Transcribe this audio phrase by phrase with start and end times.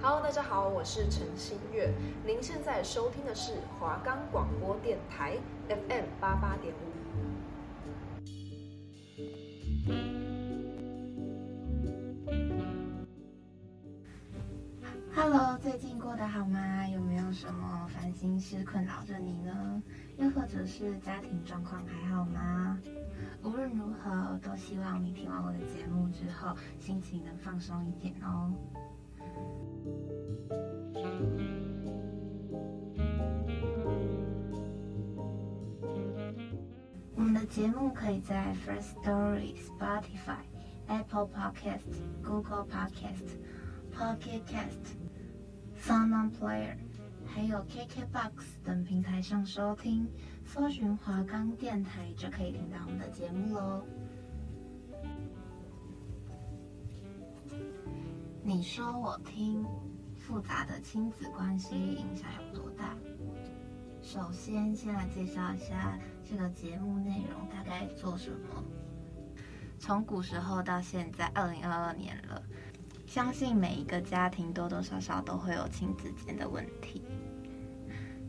[0.00, 1.92] Hello，大家好，我是陈新月。
[2.24, 5.36] 您现在收听的是华冈广播电台
[5.68, 6.78] FM 八八点五。
[15.16, 16.86] Hello，最近过得好吗？
[16.86, 19.82] 有没有什么烦心事困扰着你呢？
[20.16, 22.78] 又或者是家庭状况还好吗？
[23.42, 28.52] 无论如何，都希望你听完我的节目之后，心情能放松一点哦。
[37.48, 40.44] 节目可以在 First Story、Spotify、
[40.86, 41.82] Apple Podcast、
[42.22, 43.24] Google Podcast、
[43.92, 44.96] Pocket Cast、
[45.82, 46.76] Sound On Player，
[47.26, 50.06] 还有 KKBox 等平台上收听，
[50.44, 53.84] 搜寻华冈电台就可以听到我们的节目喽。
[58.42, 59.64] 你说我听。
[60.20, 62.94] 复杂的亲子关系影响有多大？
[64.02, 65.98] 首先，先来介绍一下
[66.30, 68.62] 这个节目内容大概做什么。
[69.78, 72.42] 从古时候到现在，二零二二年了，
[73.06, 77.02] 相信每一个家庭多多少少都会有亲子间的问题。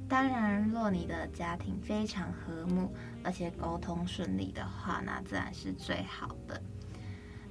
[0.07, 2.89] 当然，若你的家庭非常和睦，
[3.21, 6.61] 而且沟通顺利的话，那自然是最好的。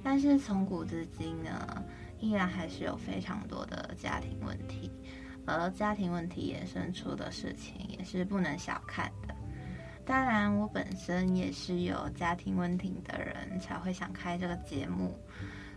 [0.01, 1.83] 但是从古至今呢，
[2.19, 4.89] 依然还是有非常多的家庭问题，
[5.45, 9.11] 而家庭问题衍生出的事情也是不能小看。
[10.09, 15.15] 当然，我本身也是有家庭问题的人才会想开这个节目，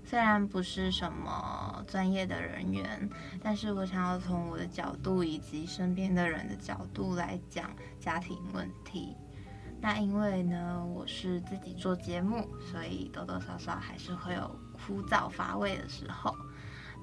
[0.02, 3.10] 虽然不是什么专业的人员，
[3.42, 9.14] 但是我想要从我的角度以及身边的人的角度来讲家庭问题。
[9.82, 16.34] 那因为呢，我是自己做节目，所以多多少少还是会有枯燥乏味的时候。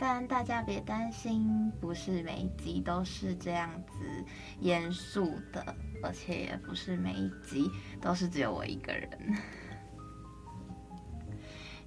[0.02, 4.24] 但大家别担心，不是每一集都是这样子
[4.62, 7.70] 严肃的，而且也不是每一集
[8.00, 9.10] 都是只有我一个人。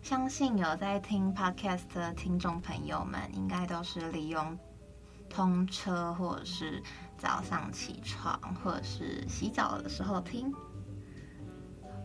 [0.03, 4.59] 相信有在听 Podcast 的听众朋友们，应该都是利用
[5.31, 6.83] 通车，或者是
[7.17, 10.53] 早上起床，或者是洗澡的时候听。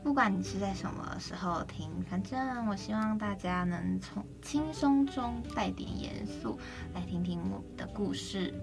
[0.04, 6.58] 不管你是在什么时候听，反正我希望大家能从轻松中带点严肃
[6.94, 8.54] 来听听我的故事。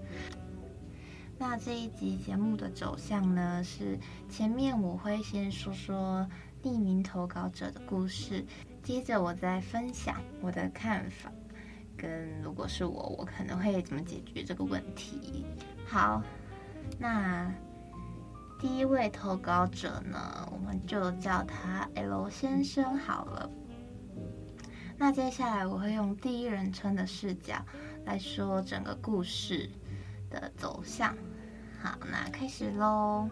[1.37, 6.27] 那这一集节目的走向呢，是前面我会先说说
[6.63, 8.43] 匿名投稿者的故事，
[8.81, 11.31] 接着我再分享我的看法，
[11.95, 15.45] 跟如果是我，我可能会怎么解决这个问题。
[15.85, 16.23] 好，
[16.97, 17.53] 那。
[18.57, 23.49] 第一位投稿者呢，我们就叫他 L 先生好了。
[24.97, 27.63] 那接下来我会用第一人称的视角
[28.05, 29.69] 来说整个故事
[30.29, 31.15] 的走向。
[31.81, 33.29] 好，那开始喽。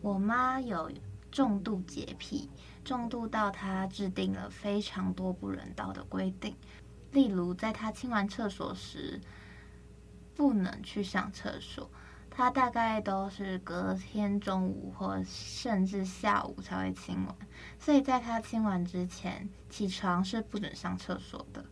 [0.00, 0.90] 我妈有
[1.30, 2.50] 重度洁癖，
[2.84, 6.54] 重度到她制定了非常多不人道的规定，
[7.12, 9.20] 例如在她清完厕所时。
[10.38, 11.90] 不能去上厕所，
[12.30, 17.36] 他大概都是隔天中午或甚至下午才会清完，
[17.76, 21.64] 所以在他清完之前，起床是不准上厕所的。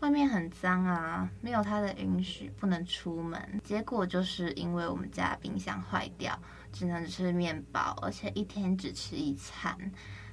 [0.00, 3.60] 外面很脏啊，没有他的允许不能出门。
[3.62, 6.38] 结果就是因为我们家冰箱坏掉，
[6.72, 9.76] 只能吃面包，而且一天只吃一餐。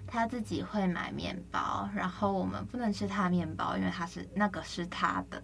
[0.08, 5.44] 他自己会买面包，然后我们不能吃他面包，因为他是那个是他的。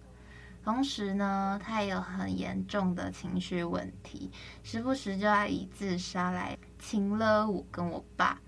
[0.62, 4.30] 同时呢，他也有很严重的情绪问题，
[4.62, 8.38] 时不时就要以自杀来情勒我跟我爸。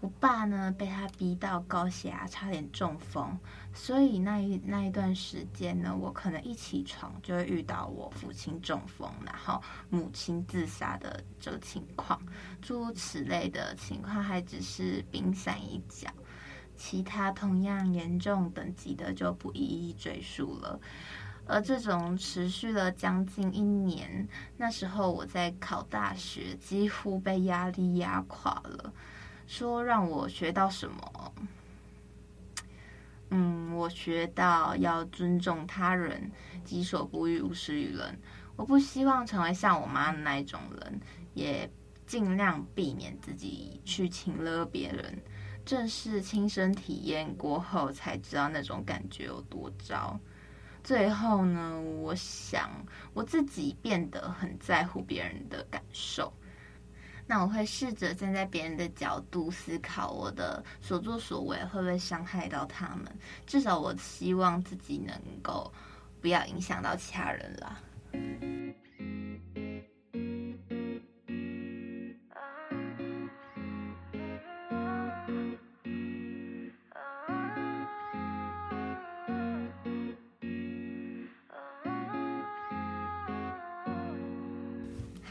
[0.00, 3.38] 我爸呢，被他逼到高血压，差点中风。
[3.74, 12.18] 所以那一那一段时间呢，我可能一起床就会遇到我父亲中风，然后母亲自杀的这个情况。
[12.62, 16.08] 诸如此类的情况还只是冰山一角，
[16.78, 20.80] 其他同样严重等级的就不一一赘述了。
[21.50, 28.92] 而这种持续了将近一年，那时候我在考大学，几乎被压力压垮了。
[29.48, 31.32] 说让我学到什么？
[33.30, 36.30] 嗯，我学到要尊重他人，
[36.64, 38.16] 己所不欲，勿施于人。
[38.54, 41.00] 我不希望成为像我妈那一种人，
[41.34, 41.68] 也
[42.06, 45.18] 尽量避免自己去请了别人。
[45.64, 50.18] 正是亲身体验过后，才知道那种感觉有多糟。
[50.82, 52.70] 最后呢，我想
[53.14, 56.32] 我自己变得很在乎别人的感受。
[57.26, 63.06] 那我会试着站在别人的角度思考，我的所作所为会不会伤害到他们？
[63.46, 65.72] 至少我希望自己能够
[66.20, 67.80] 不要影响到其他人啦。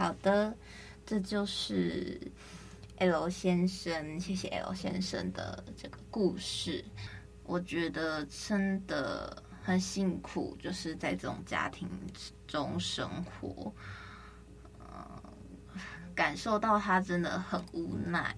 [0.10, 0.58] 好的。
[1.06, 2.20] 这就是
[2.98, 6.84] L 先生，谢谢 L 先生的这个故事。
[7.44, 11.88] 我觉得真的很辛苦，就是在这种家庭
[12.48, 13.72] 中生活，
[14.80, 15.24] 呃，
[16.16, 18.36] 感受到他真的很无奈，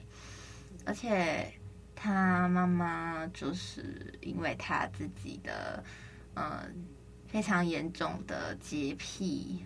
[0.85, 1.53] 而且
[1.95, 5.81] 他妈妈就是因为他自己的，
[6.33, 6.67] 呃，
[7.27, 9.63] 非常严重的洁癖。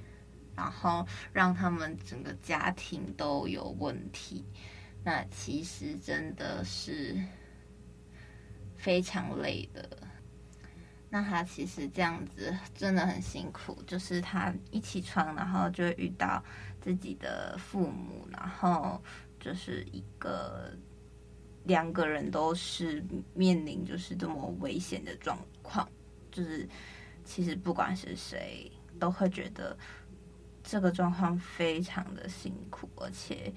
[0.56, 4.46] 然后让他们整个家庭都有问题，
[5.04, 7.16] 那其实真的是
[8.76, 9.90] 非常累的。
[11.10, 16.44] 那他其实这样子真的很辛苦，就是他一起床，然后就遇到
[16.80, 19.02] 自己的父母，然后
[19.40, 20.72] 就是一个
[21.64, 23.04] 两个人都是
[23.34, 25.88] 面临就是这么危险的状况，
[26.32, 26.68] 就是
[27.24, 29.78] 其实不管是谁都会觉得。
[30.68, 33.54] 这个状况非常的辛苦，而且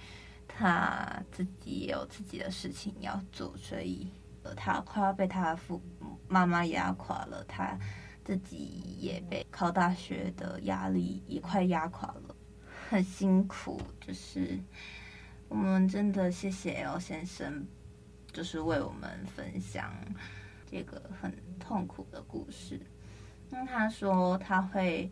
[0.47, 4.13] 他自己也有自己的事情要做，所以，
[4.55, 7.79] 他快要被他的父母妈妈压垮了，他
[8.27, 12.37] 自己也被考大学的压力也快压垮了，
[12.91, 13.81] 很辛苦。
[13.99, 14.61] 就是
[15.49, 17.67] 我们真的谢谢 L 先生，
[18.35, 19.91] 就是为我们分享
[20.71, 22.79] 这个很痛苦的故事。
[23.49, 25.11] 那他说他会。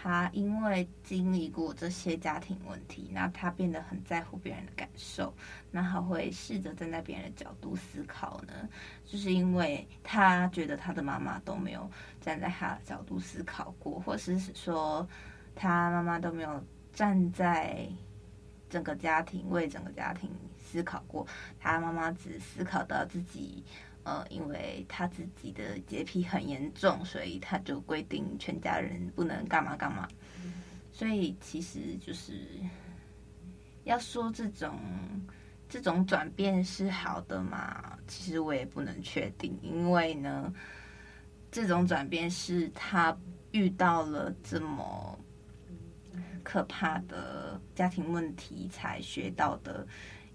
[0.00, 5.34] 他因为经历过这些家庭问题，那他变得很在乎别人的感受，
[5.72, 8.68] 那他会试着站在别人的角度思考呢？
[9.04, 11.90] 就是因为他觉得他的妈妈都没有
[12.20, 15.04] 站在他的角度思考过，或是说
[15.56, 17.88] 他妈妈都没有站在
[18.70, 21.26] 整个家庭为整个家庭思考过，
[21.58, 23.64] 他妈妈只思考到自己。
[24.08, 30.08] 呃，因为他自己的洁癖很严重，所以他就规定全家人不能干嘛干嘛。
[30.90, 32.48] 所以其实就是
[33.84, 34.80] 要说这种
[35.68, 37.98] 这种转变是好的嘛？
[38.06, 40.50] 其实我也不能确定，因为呢，
[41.50, 43.14] 这种转变是他
[43.50, 45.18] 遇到了这么
[46.42, 49.86] 可怕的家庭问题才学到的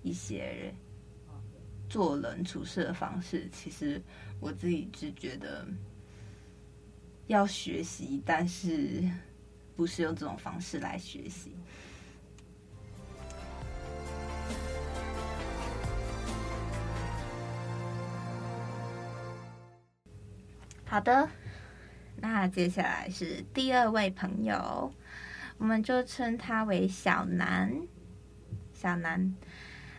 [0.03, 0.75] 一些人。
[1.93, 4.01] 做人处事的方式，其实
[4.39, 5.63] 我自己只觉得
[7.27, 9.07] 要学习，但是
[9.75, 11.55] 不是用这种方式来学习。
[20.83, 21.29] 好的，
[22.15, 24.91] 那接下来是第二位朋友，
[25.59, 27.71] 我们就称他为小南，
[28.73, 29.35] 小南。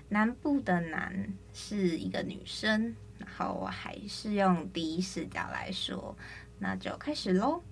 [0.09, 6.17] 南部的南是一个女生，然后我还是用第一视角来说，
[6.59, 7.62] 那就开始喽。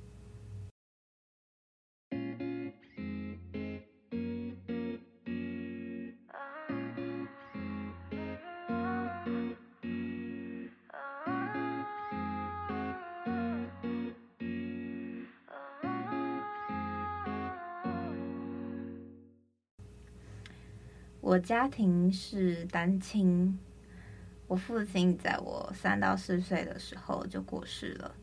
[21.32, 23.58] 我家庭是单亲，
[24.46, 28.14] 我父亲在我三到四岁的时候就过世了，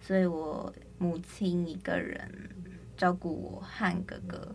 [0.00, 2.30] 所以我母亲一个人
[2.96, 4.54] 照顾我和哥哥。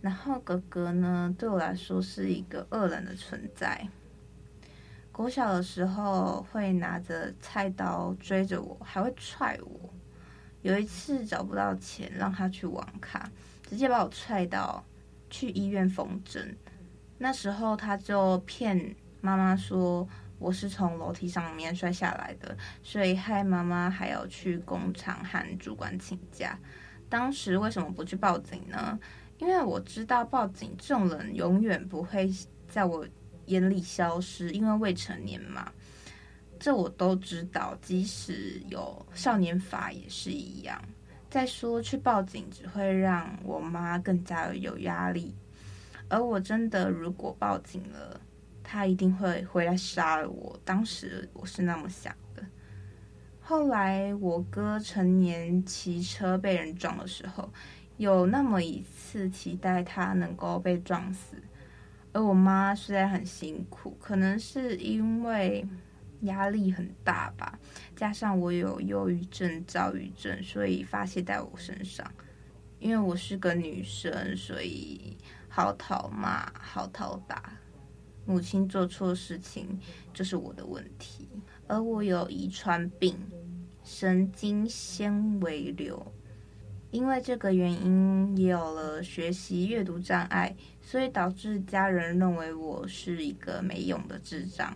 [0.00, 3.88] 然后哥哥呢，对我来说是一个恶人的存在。
[5.12, 9.88] 国小的时候会拿着菜刀追着我，还会踹我。
[10.62, 13.30] 有一次找不到钱让他去网咖，
[13.70, 14.84] 直接把我踹到
[15.30, 16.56] 去医院缝针。
[17.18, 20.08] 那时候他就骗妈妈说
[20.38, 26.58] 我是从楼梯上面摔下来的，所以害妈妈还要去工厂和主管请假。
[27.08, 28.98] 当时为什么不去报警呢？
[29.38, 32.30] 因为我知道报警这种人永远不会
[32.68, 33.06] 在我
[33.46, 35.72] 眼里消失，因为未成年嘛。
[36.60, 40.80] 这我都知道，即使有少年法也是一样。
[41.30, 45.34] 再说去报警只会让我妈更加有压力。
[46.08, 48.20] 而我真的如果报警了，
[48.62, 50.58] 他一定会回来杀了我。
[50.64, 52.42] 当时我是那么想的。
[53.40, 57.50] 后来我哥成年骑车被人撞的时候，
[57.96, 61.36] 有那么一次期待他能够被撞死，
[62.12, 65.66] 而我妈实在很辛苦，可能是因为
[66.22, 67.58] 压力很大吧，
[67.96, 72.06] 加上我有忧郁症、躁郁症，所以发泄在我身上。
[72.80, 75.16] 因为我是个女生，所以
[75.58, 77.52] 好讨骂、好讨打。
[78.24, 79.76] 母亲做错事情
[80.14, 81.28] 就是我的问题，
[81.66, 83.18] 而我有遗传病，
[83.82, 86.00] 神经纤维瘤。
[86.92, 94.72] 因为这个原因，也有了学习阅读障碍，所以导致家人认为我是一个没用的智障，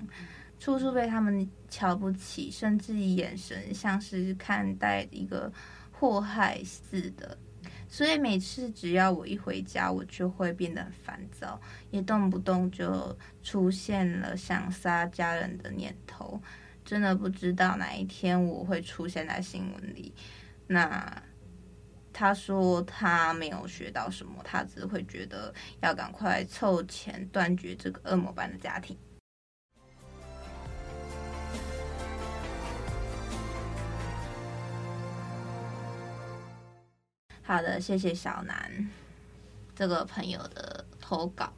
[0.58, 5.52] 处处被他们瞧不起，甚至眼神像是看待一个
[5.92, 7.38] 祸害似的。
[7.92, 16.40] 所以每次只要我一回家，我就会变得很烦躁，也动不动就出现了想杀家人的念头。
[16.86, 20.14] 真的不知道哪一天我会出现在新闻里。
[20.68, 21.22] 那。
[22.14, 28.94] 他说他没有学到什么，他只会觉得要赶快凑钱断绝这个恶魔般的家庭。
[37.52, 38.88] 好的，谢谢小南
[39.74, 41.52] 这个朋友的投稿。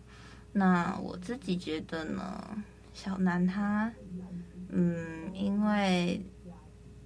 [0.52, 3.92] 那我自己觉得呢，小南他，
[4.70, 6.20] 嗯，因为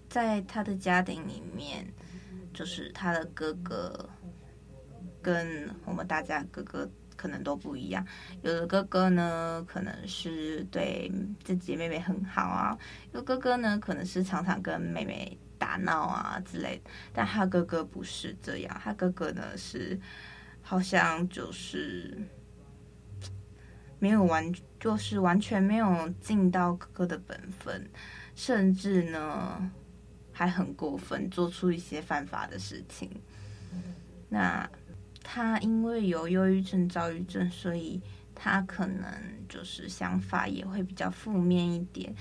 [0.09, 1.87] 在他的家庭里面。
[2.55, 4.09] 就是他的哥哥
[5.23, 8.05] 跟我们大家哥哥可能都不一样，
[8.43, 11.13] 有的哥哥呢可能是对
[11.45, 12.77] 自己妹妹很好啊，
[13.13, 19.99] 有哥哥呢可能是常常跟妹妹打闹啊之类的，但他哥哥不是这样，他哥哥呢是
[20.63, 22.17] 好像就是
[23.99, 27.91] 没有完，就是完全没有尽到哥哥的本分，
[28.35, 29.71] 甚至呢。
[30.31, 33.11] 还很过分，做出一些犯法的事情。
[34.29, 34.71] 那
[35.21, 38.01] 他因为有忧郁症、躁郁症，所以
[38.37, 39.13] 他可能
[39.49, 42.15] 就是想法也会比较负面一点。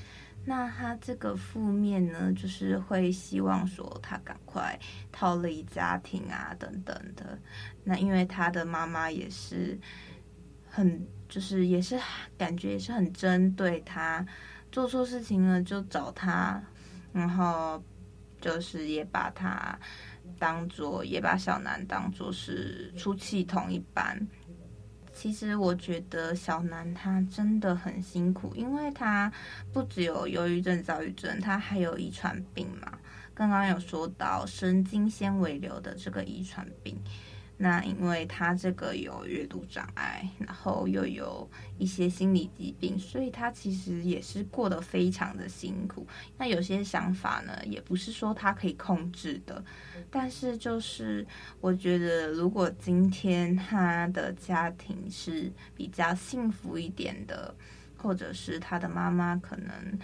[0.47, 4.79] 那他这个负面呢，就是会希望说他赶快
[5.11, 7.37] 逃离家庭啊，等等的。
[7.83, 9.77] 那因为他的妈妈也是
[10.69, 11.99] 很，就是也是
[12.37, 14.25] 感觉也是很针对他，
[14.71, 16.63] 做错事情了就找他，
[17.11, 17.83] 然后。
[18.39, 19.77] 就是也把他
[20.37, 24.15] 当做，也把小南当做是出气筒一般。
[25.19, 29.33] 其实我觉得小南他真的很辛苦，因为他
[29.73, 32.99] 不只有忧郁症、躁郁症，他还有遗传病嘛。
[33.33, 36.95] 刚刚有说到神经纤维瘤的这个遗传病。
[37.59, 41.49] 那因为他这个有阅读障碍，然后又有
[41.79, 46.05] 一些心理疾病，所以他其实也是过得非常的辛苦。
[46.37, 49.63] 那有些想法呢，也不是说他可以控制的。
[50.11, 51.25] 但是就是
[51.59, 57.55] 我觉得，如果今天他的家庭是比较幸福一点的，
[57.97, 59.99] 或者是他的妈妈可能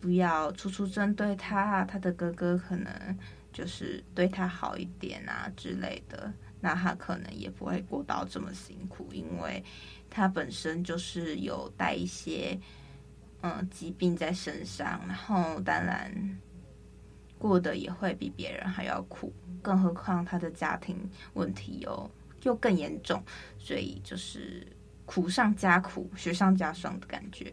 [0.00, 3.16] 不要处处针对他，他的哥哥可能
[3.52, 6.32] 就是对他好一点啊之类的。
[6.60, 9.62] 那他可能也不会过到这么辛苦，因为
[10.10, 12.58] 他本身就是有带一些
[13.42, 16.12] 嗯疾病在身上，然后当然
[17.38, 20.96] 过得也会比别人还要苦，更何况他的家庭
[21.34, 22.10] 问题又
[22.42, 23.22] 又更严重，
[23.58, 24.66] 所以就是
[25.06, 27.52] 苦上加苦，雪上加霜的感觉。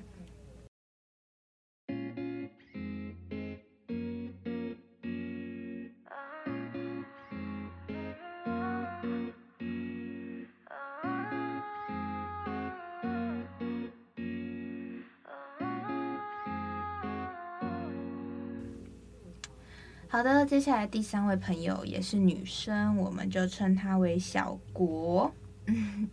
[20.15, 25.29] 好的，接下来第三位朋友也是女生，我们就称她为小国。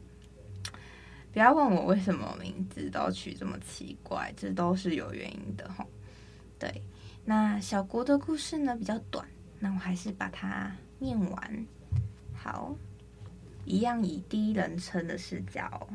[1.33, 5.87] 不要问我为什么名字都取这么奇怪，这都是有原因的齁。
[6.59, 6.83] 对，
[7.25, 9.25] 那小国的故事呢比较短，
[9.61, 11.67] 那我还是把它念完。
[12.35, 12.75] 好，
[13.65, 15.89] 一样以第一人称的视角。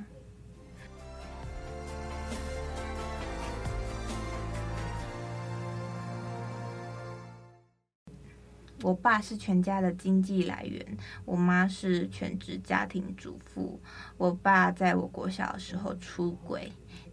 [8.84, 10.86] 我爸是全家的经济来源，
[11.26, 13.80] 我妈是全职家庭主妇。
[14.18, 16.72] 我爸在我国小的时候出轨，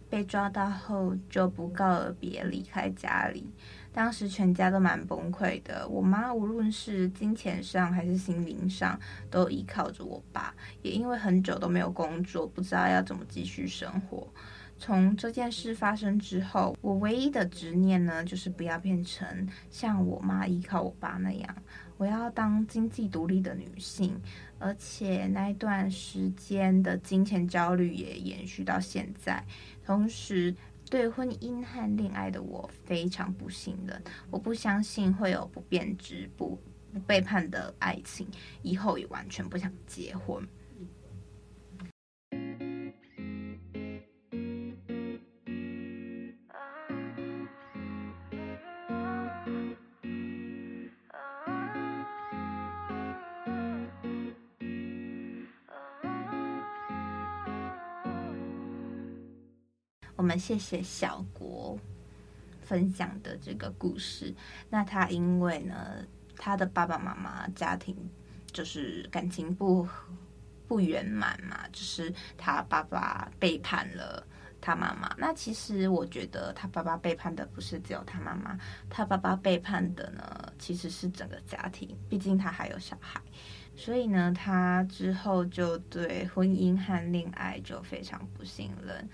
[0.09, 3.49] 被抓到后就不告而别离开家里。
[3.91, 8.99] 当时全家都蛮崩溃的，我妈无论是金钱上还是心灵上
[9.31, 14.27] 都依靠着我爸，也因为很久都没有工作，不知道要怎么继续生活。
[14.77, 21.55] 从这件事发生之后，我唯一的执念呢，就是不要变成像我妈依靠我爸那样，
[21.97, 24.19] 我要当经济独立的女性。
[24.57, 29.43] 而且那一段时间的金钱焦虑也延续到现在。
[29.85, 30.55] 同时，
[30.89, 34.01] 对婚姻和恋爱的我非常不信任，
[34.31, 36.57] 我不相信会有不变质、不
[36.93, 38.27] 不背叛的爱情，
[38.61, 40.41] 以后也完全不想结婚。
[60.15, 61.77] 我们谢谢小国
[62.61, 64.33] 分享的这个故事。
[64.69, 66.05] 那他因为呢，
[66.37, 67.95] 他的爸爸妈妈家庭
[68.51, 69.87] 就是感情不
[70.67, 74.25] 不圆满嘛，就是他爸爸背叛了
[74.61, 75.13] 他妈妈。
[75.17, 78.57] 那其实我觉得他爸爸背叛的不是只有他妈妈，
[78.89, 81.93] 他爸爸背叛的呢其实是整个家庭。
[82.09, 83.21] 毕竟他还有小孩，
[83.75, 89.09] 所以呢，他之后就对婚姻和恋爱就非常不信任。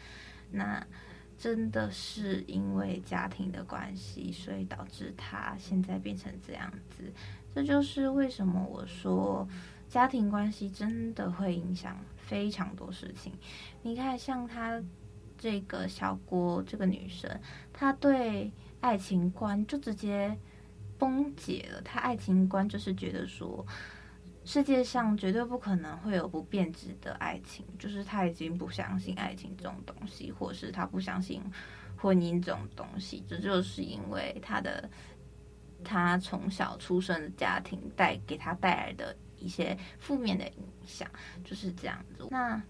[0.52, 0.86] 那
[1.38, 7.12] 真的是因为家庭的关系，所以导致他现在变成这样子。
[7.54, 9.48] 这就是为什么我说
[9.90, 13.34] 家庭关系真的会影响非常多事情。
[13.82, 14.82] 你看，像他
[15.38, 17.30] 这个小郭这个女生，
[17.74, 20.38] 她对爱情观就直接
[20.98, 21.82] 崩解了。
[21.82, 23.66] 她爱情观就是觉得说。
[24.44, 31.42] 世界上绝对不可能会有不变质的爱情，就是他已经不相信爱情这种东西，或是他不相信
[31.96, 33.24] 婚姻这种东西。
[33.28, 34.90] 这就是因为他的
[35.84, 41.08] 他从小出生的家庭带给他带来的一些负面的影响，
[41.44, 42.28] 就是这样子。
[42.32, 42.62] 那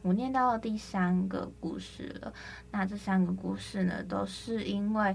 [0.00, 2.32] 我念到第三个故事了，
[2.70, 5.14] 那这三个故事呢，都是因为。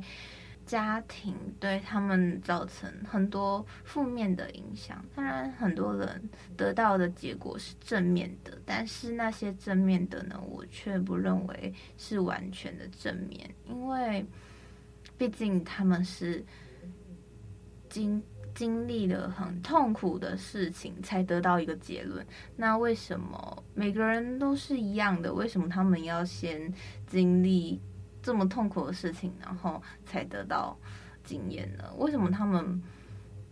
[0.65, 5.03] 家庭对他们造成很多负面的影响。
[5.15, 14.25] 当然，很多人得到的结果是正面的，但是那些正面的呢，我却不认为是完全的正面，因为
[15.17, 16.43] 毕竟他们是
[17.89, 18.23] 经
[18.55, 22.25] 经历了很痛苦的事情才得到一个结论。
[22.55, 25.33] 那为什么每个人都是一样的？
[25.33, 26.73] 为什么他们要先
[27.05, 27.81] 经历？
[28.23, 30.75] 这么痛苦的事情，然后才得到
[31.23, 31.83] 经验呢？
[31.97, 32.81] 为什么他们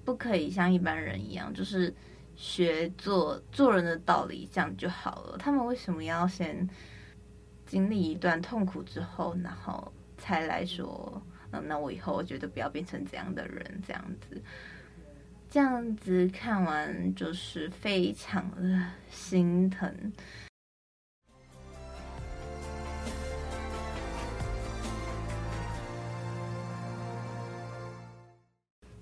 [0.04, 1.94] 不可以像一般人一样，就是
[2.36, 5.38] 学做做人的道理，这样就好了？
[5.38, 6.68] 他们为什么要先
[7.66, 14.42] 经历一段痛苦之后，然后才来说，嗯，那我以后我觉得不要变成这样的人，这样子，
[15.50, 20.12] 这样子看完就是非常的心疼。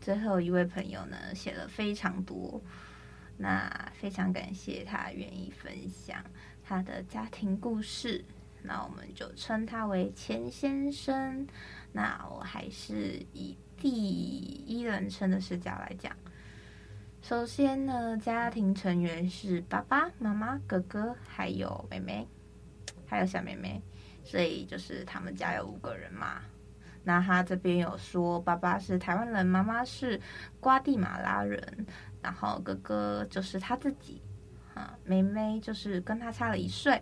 [0.09, 2.59] 最后一位朋友呢，写了非常多，
[3.37, 6.17] 那非常感谢他愿意分享
[6.63, 8.25] 他的家庭故事，
[8.63, 11.45] 那我们就称他为钱先生。
[11.91, 16.11] 那我还是以第一人称的视角来讲。
[17.21, 22.27] 首先呢，家庭成员是爸爸妈妈、哥哥，还有妹妹，
[23.05, 23.79] 还有小妹妹，
[24.23, 26.41] 所以就是他们家有五个人嘛。
[27.03, 30.19] 那他这边有说，爸爸是台湾人，妈妈是
[30.59, 31.85] 瓜地马拉人，
[32.21, 34.21] 然后哥哥就是他自己，
[34.73, 37.01] 啊，妹妹就是跟他差了一岁，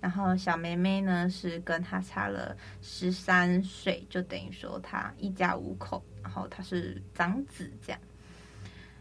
[0.00, 8.00] 然后小妹妹呢是跟他差了十三岁，就等于说他一家五口，然后他是长子这样。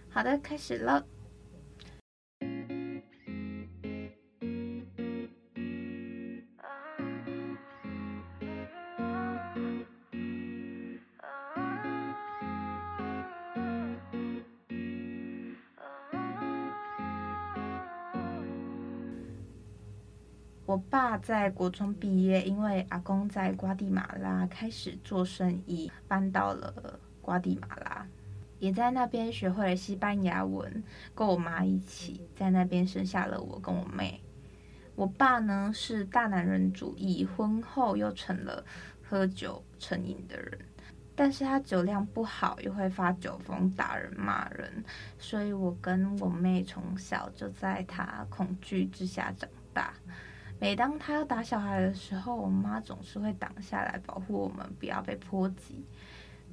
[0.09, 1.05] 好的，开始了。
[20.77, 28.05] 我爸在国中毕业，因为阿公在瓜地马拉开始做生意，搬到了瓜地马拉，
[28.59, 30.83] 也在那边学会了西班牙文，
[31.15, 34.21] 跟我妈一起在那边生下了我跟我妹。
[34.93, 38.63] 我爸呢是大男人主义，婚后又成了
[39.01, 40.59] 喝酒成瘾的人，
[41.15, 44.85] 但是他酒量不好，又会发酒疯、打人、骂人，
[45.17, 49.91] 所以我跟我妹从小就在他恐惧之下长大。
[50.59, 55.85] 每当他要打小孩的时候，我妈总是会挡下来保护我们，不要被波及。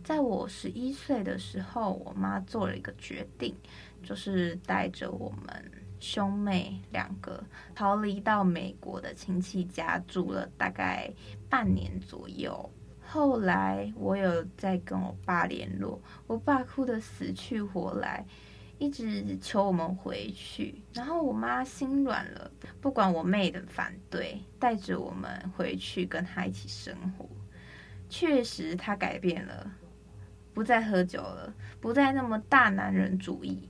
[0.02, 3.54] 在我十一岁的时候，我妈做了一个决定，
[4.02, 7.42] 就是带着我们兄妹两个
[7.74, 11.10] 逃离到美国的亲戚家住了大概
[11.48, 12.70] 半年左右。
[13.06, 18.26] 后来我有在跟我爸联络，我爸哭得死去活来，
[18.84, 20.82] 一直求我们回去。
[20.92, 27.26] 然后我妈心软了，不管我妹的反对，带着我们回去跟她一起生活。
[28.10, 29.70] 确实，她改变了，
[30.52, 33.68] 不再喝酒了，不再那么大男人主义。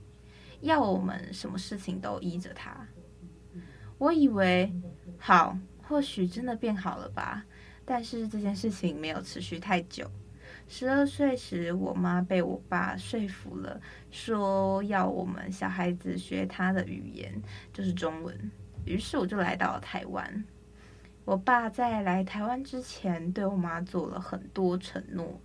[0.61, 2.87] 要我们什么事情都依着他，
[3.99, 4.73] 我以为
[5.19, 7.45] 好，或许真的变好了吧。
[7.85, 10.09] 但是这件事情没有持续太久。
[10.67, 13.79] 十二岁时，我妈被我爸说服了，
[14.11, 18.51] 说要我们小孩子学他的语言，就是中文。
[18.83, 20.43] 于是我就来到了台湾。
[21.23, 25.39] 我爸在来台湾之前，对我妈做了很多承诺。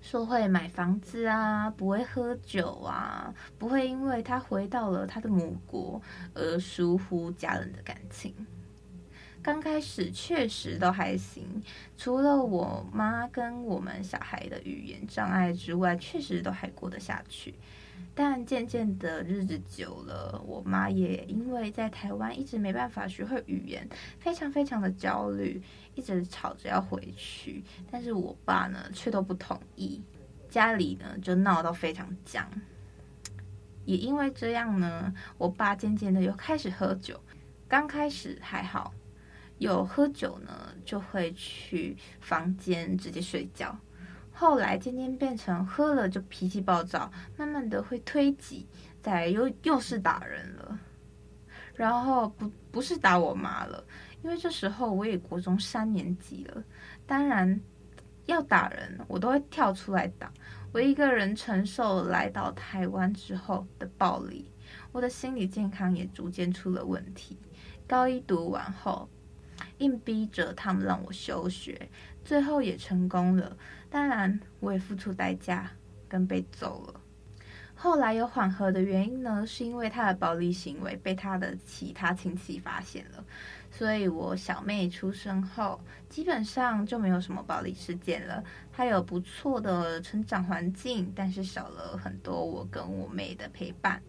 [0.00, 6.00] 说会买房子啊，不会喝酒啊，不会因为他回到了他的母国
[6.34, 8.32] 而疏忽家人的感情。
[9.48, 11.42] 刚开始确实都还行，
[11.96, 17.54] 除了我妈跟我们小孩的语言障碍之外，确实都还过得下去。
[18.14, 23.88] 但渐渐的日子久了，我妈也因为在台湾一直没办法学会语言，
[24.20, 25.62] 非常非常的焦虑，
[25.94, 27.64] 一直吵着要回去。
[27.90, 30.02] 但是我爸呢，却都不同意，
[30.50, 32.46] 家里呢就闹到非常僵。
[33.86, 37.18] 也因为这样呢，我爸渐渐的又开始喝酒。
[37.66, 38.92] 刚开始还好，
[39.58, 43.78] 有喝酒呢，就会去房间直接睡觉。
[44.32, 48.66] 后来渐渐变成喝了就脾气暴躁，慢慢的会推挤，
[49.02, 50.78] 再又又是打人了，
[51.74, 53.84] 然后不不是打我妈了，
[54.22, 56.62] 因为这时候我也国中三年级了，
[57.04, 57.60] 当然
[58.26, 60.32] 要打人我都会跳出来打，
[60.72, 64.52] 我一个人承受来到台湾之后的暴力，
[64.92, 67.36] 我的心理健康也逐渐出了问题。
[67.88, 69.08] 高一读完后，
[69.78, 71.88] 硬逼着他们让我休学，
[72.24, 73.56] 最后也成功了。
[73.90, 75.70] 当然，我也付出代价，
[76.08, 77.00] 跟被揍了。
[77.74, 83.24] 后来有缓和的原因呢，是因为他的暴力行为被他的其他亲戚发现了，
[83.70, 88.42] 所以我小妹出生后，基本上就没有什么暴力事件了。
[88.72, 94.02] 她有不错的成长环境，但是少了很多我跟我妹的陪伴，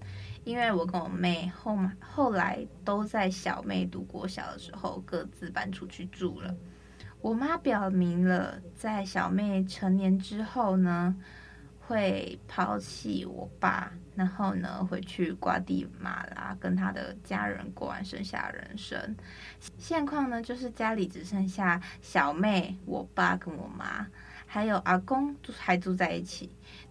[0.43, 6.55] 因为我跟我妹后后来都在小妹读国小的时候各自搬出去住了。
[7.21, 11.13] 我妈表明了，在小妹成年之后呢，
[11.79, 19.15] 会抛弃我爸，然后呢，回去瓜地马拉跟他的家人过完剩下人生。
[19.77, 24.07] 现况呢，就是家里只剩下小妹、我爸跟我妈，
[24.45, 26.49] 还有阿公还住在一起。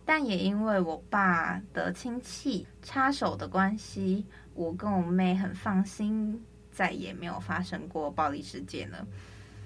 [0.09, 9.07] 但也因为我爸的亲戚插手的关系，我跟我妹很放心，再也没有发生过暴力事件了。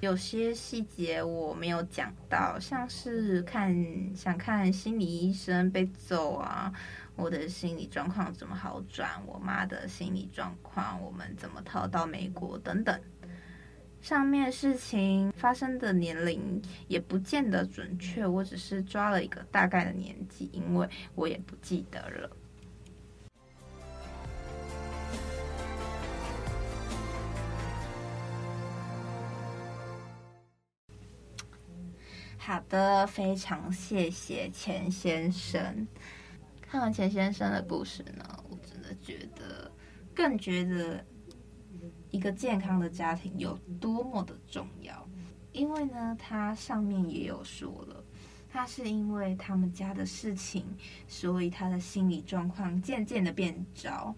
[0.00, 3.72] 有些细节我没有讲到，像是看
[4.16, 6.72] 想看心理医生被揍啊，
[7.14, 13.00] 我的心理状况怎么好转，我妈的心理状况，我们怎么逃到美国等等。
[14.02, 22.28] 上面事情发生的年龄也不见得准确，我只是抓了一个大概的年纪，因为我也不记得了。
[32.36, 35.86] 好的，非常谢谢钱先生。
[36.60, 39.70] 看完钱先生的故事呢，我真的觉得，
[40.12, 41.04] 更觉得
[42.12, 45.08] 一个健康的家庭有多么的重要。
[45.50, 48.04] 因为呢，他上面也有说了，
[48.48, 50.64] 他是因为他们家的事情，
[51.08, 54.14] 所以他的心理状况渐渐的变糟，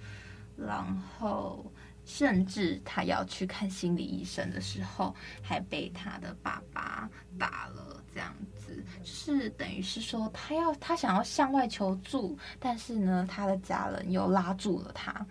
[0.54, 0.84] 然
[1.18, 1.64] 后。
[2.06, 15.26] 甚至他要去看心理医生的时候，还被他的爸爸打了，这样子，是等于是说他要他想要向外求助，但是呢，他的家人又拉住了他。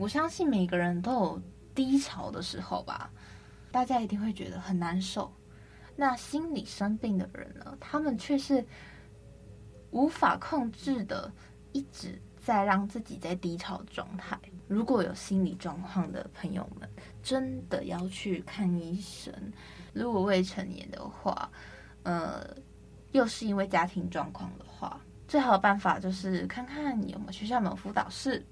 [0.00, 1.42] 我相信每个人都有
[1.74, 3.10] 低潮的时候吧，
[3.70, 5.30] 大家一定会觉得很难受。
[5.94, 8.64] 那心理生病的人呢，他们却是
[9.90, 11.30] 无法控制的，
[11.72, 14.40] 一直在让自己在低潮状态。
[14.68, 16.88] 如果有心理状况的朋友们，
[17.22, 19.30] 真的要去看医生。
[19.92, 21.50] 如果未成年的话，
[22.04, 22.42] 呃，
[23.12, 28.42] 又是因为家庭状况的话，最好的办法就是看看有没有学校有没有辅导室，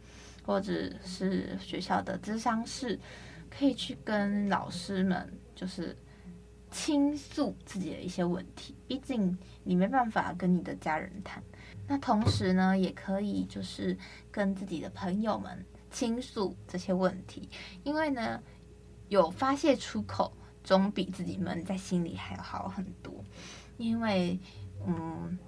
[0.48, 2.98] 或者是学校的咨商室，
[3.50, 5.94] 可以去跟老师们就是
[6.70, 8.74] 倾诉自己的一些问题。
[8.86, 11.42] 毕竟你没办法跟你的家人谈，
[11.86, 13.94] 那同时呢，也可以就是
[14.30, 15.62] 跟自己的朋友们。
[15.90, 17.48] 倾诉这些问题，
[17.82, 18.42] 因为呢，
[19.08, 20.34] 有发泄出口，
[20.64, 23.24] 总比自己闷在心里还要好很多。
[23.76, 24.38] 因为，
[24.86, 25.38] 嗯，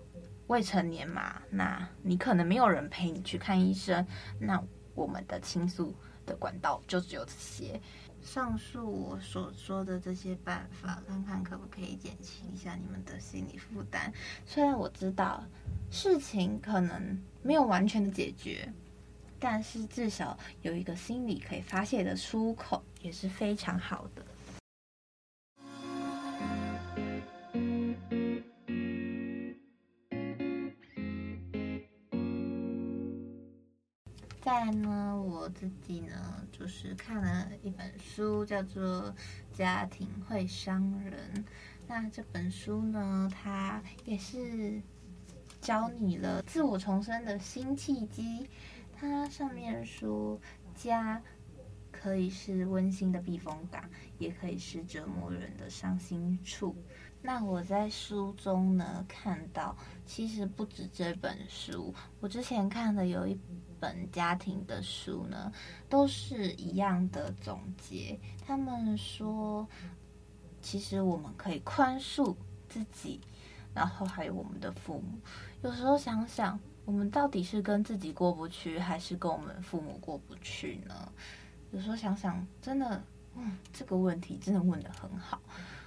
[0.47, 4.07] 未成年嘛，那你可能没有人陪你去看医生，
[4.39, 4.63] 那
[4.95, 5.95] 我们的倾诉
[6.27, 7.81] 的管道就只有这些。
[8.23, 14.13] 上述我所说的这些办法，看看可不可以减轻一下你们的心理负担。
[14.45, 15.43] 虽然我知道
[15.91, 18.71] 事情可能没有完全的解决，
[19.39, 24.23] 但是至少有一个心理可以发泄的出口，也是非常好的。
[34.41, 36.17] 再来呢，我自己呢，
[36.51, 38.83] 就是看了一本书，叫做
[39.53, 41.13] 《家庭会伤人》。
[41.87, 44.81] 那这本书呢，它也是
[45.61, 48.49] 教你了自我重生的新契机。
[48.97, 50.41] 它上面说，
[50.75, 51.23] 家
[51.93, 53.85] 可以是温馨的避风港，
[54.19, 56.75] 也可以是折磨人的伤心处。
[57.21, 59.77] 那我在书中呢，看到，
[60.07, 63.39] 其实不止这本书，我之前看的有一
[63.81, 65.51] 本家庭的书呢，
[65.89, 68.19] 都是一样的总结。
[68.47, 69.67] 他们说，
[70.61, 72.37] 其实我们可以宽恕
[72.69, 73.21] 自己，
[73.75, 75.19] 然后还有我们的父母。
[75.63, 81.13] 有时候想想，我们到底是跟自己过不去，还是跟我们父母过不去呢？
[81.73, 83.03] 有时候想想，真的，
[83.37, 85.41] 嗯，这个问题真的问得很好。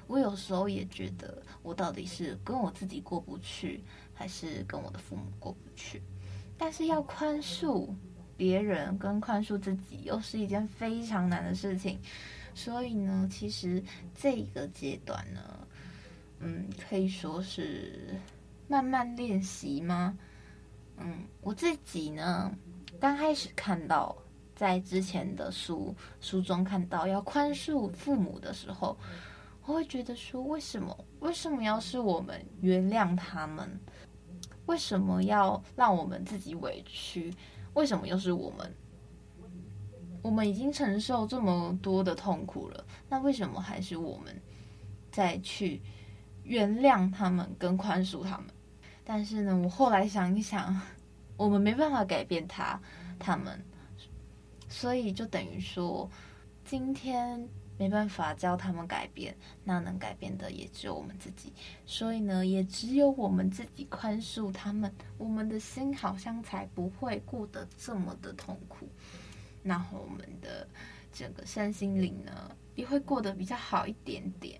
[0.07, 6.01] 我有时候也觉得，我到底是跟我自己过不去，还是跟我的父母过不去？
[6.63, 7.89] 但是要宽恕
[8.37, 11.99] 别人跟宽恕自己，又是一件非常难的事情。
[12.55, 13.83] 所以呢，其实
[14.15, 15.67] 这个阶段呢，
[16.39, 18.15] 嗯，可以说是
[18.69, 20.17] 慢慢练习吗？
[20.95, 22.49] 嗯，我自己呢，
[22.97, 24.15] 刚开始看到
[24.55, 28.97] 在之前的书书中看到要宽恕父母的时候。
[29.65, 30.97] 我会觉得说，为什么？
[31.19, 33.69] 为什么要是我们原谅他们？
[34.65, 37.33] 为什么要让我们自己委屈？
[37.73, 38.73] 为什么又是我们？
[40.21, 44.41] 我们已经承受这么多的痛苦了，那为什么还是我们
[45.11, 45.81] 再去
[46.43, 48.47] 原谅他们跟宽恕他们？
[49.03, 50.79] 但是呢，我后来想一想，
[51.35, 52.79] 我们没办法改变他
[53.19, 53.61] 他们，
[54.69, 56.09] 所以就等于说，
[56.63, 57.49] 今天。
[57.83, 61.51] 没办法教他们改变，那能改变的也只有我们自己。
[61.85, 68.87] 所以呢，也只有我们自己宽恕他们，我们的心好像才不会过得这么的痛苦。
[69.63, 70.65] 然后我们的
[71.11, 74.57] 整个身心灵呢，也会过得比较好一点点。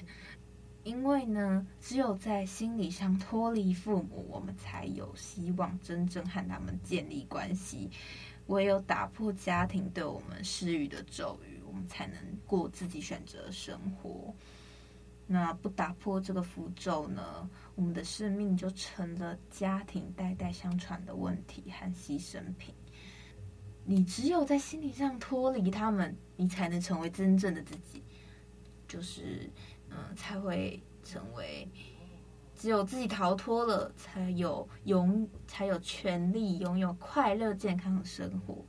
[0.83, 7.89] 因为呢，只有在心理上脱离父母，我们才有希望真正和他们建立关系。
[8.47, 11.52] 唯有打破家庭对我们施予的咒语。
[11.87, 14.33] 才能过自己选择的生活。
[15.25, 17.49] 那不打破这个符咒呢？
[17.75, 22.75] 我们的生命就成了家庭代代相传的问题和牺牲品。
[23.85, 28.03] 你只有在心理上脱离他们，你才能成为真正的自己。
[28.87, 29.49] 就是，
[29.89, 31.67] 嗯、才会成为
[32.53, 38.63] 只有自己逃脱了，才有拥才有权利拥有快乐健康的生活。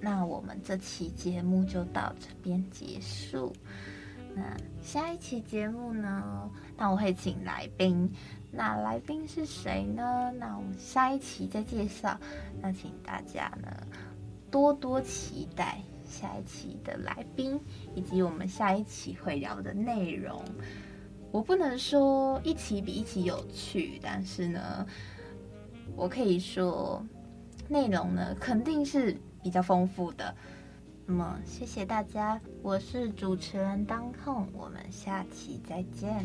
[0.00, 3.52] 那我们这期节目就到这边结束。
[4.34, 6.50] 那下一期节目呢？
[6.76, 8.10] 那我会请来宾。
[8.50, 10.32] 那来宾是谁呢？
[10.38, 12.18] 那我们下一期再介绍。
[12.60, 13.68] 那请大家呢
[14.50, 17.60] 多多期待下一期的来宾，
[17.94, 20.42] 以及我们下一期会聊的内容。
[21.30, 24.86] 我不能说一期比一期有趣，但是呢，
[25.94, 27.04] 我可以说
[27.68, 29.16] 内容呢肯定是。
[29.42, 30.34] 比较丰富的，
[31.06, 36.24] 那么谢谢大家，我是主持人当空，我们下期再见。